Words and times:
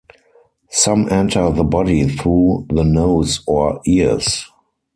Some 0.71 1.09
enter 1.11 1.51
the 1.51 1.63
body 1.63 2.09
through 2.09 2.65
the 2.71 2.83
nose 2.83 3.41
or 3.45 3.81
ears. 3.85 4.49